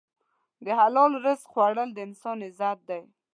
د 0.65 0.67
حلال 0.79 1.11
رزق 1.25 1.45
خوړل 1.51 1.89
د 1.93 1.97
انسان 2.07 2.37
عزت 2.47 2.79
دی. 2.89 3.01